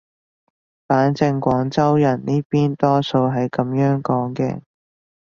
[0.87, 4.61] 反正廣州人呢邊多數係噉樣講嘅